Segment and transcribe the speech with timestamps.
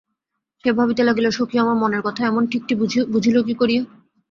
[0.63, 2.73] সে ভাবিতে লাগিল, সখী আমার মনের কথা এমন ঠিকটি
[3.13, 3.81] বুঝিল কী করিয়া।